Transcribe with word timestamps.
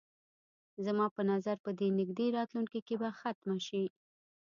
زما 0.85 1.05
په 1.15 1.21
نظر 1.31 1.55
په 1.65 1.69
دې 1.79 1.87
نږدې 1.99 2.27
راتلونکي 2.37 2.79
کې 2.87 2.95
به 3.01 3.09
ختمه 3.19 3.57
شي. 3.67 3.83